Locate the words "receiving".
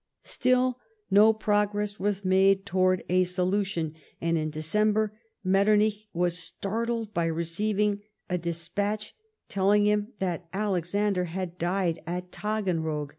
7.25-8.01